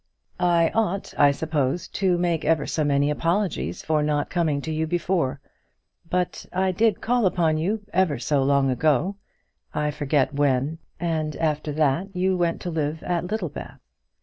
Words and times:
"I 0.39 0.71
ought, 0.73 1.13
I 1.15 1.29
suppose, 1.29 1.87
to 1.89 2.17
make 2.17 2.43
ever 2.43 2.65
so 2.65 2.83
many 2.83 3.11
apologies 3.11 3.83
for 3.83 4.01
not 4.01 4.31
coming 4.31 4.59
to 4.61 4.73
you 4.73 4.87
before; 4.87 5.39
but 6.09 6.47
I 6.51 6.71
did 6.71 7.01
call 7.01 7.27
upon 7.27 7.59
you, 7.59 7.85
ever 7.93 8.17
so 8.17 8.41
long 8.41 8.71
ago; 8.71 9.17
I 9.75 9.91
forget 9.91 10.33
when, 10.33 10.79
and 10.99 11.35
after 11.35 11.71
that 11.73 12.15
you 12.15 12.35
went 12.35 12.61
to 12.61 12.71
live 12.71 13.03
at 13.03 13.25
Littlebath. 13.29 13.79